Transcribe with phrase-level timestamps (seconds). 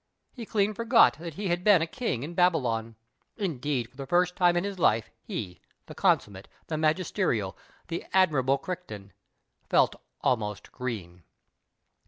[0.33, 2.95] He clean forgot that he had been a King in Babylon.
[3.37, 7.55] Indeed, for the first time in his life he, the consummate, the magisterial,
[7.87, 9.13] the admirable Crichton,
[9.69, 11.21] felt almost green.